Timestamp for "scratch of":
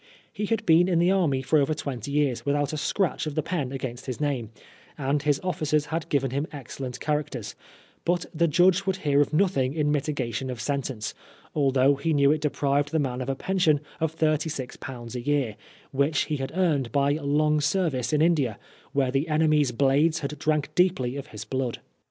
2.77-3.35